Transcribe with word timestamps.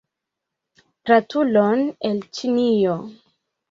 Gratulon 1.11 1.87
el 2.13 2.27
Ĉinio! 2.41 3.01